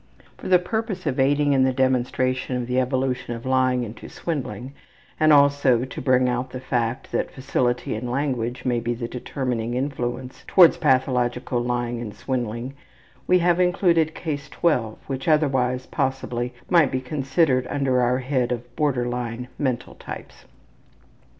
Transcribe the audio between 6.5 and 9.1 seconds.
fact that facility in language may be the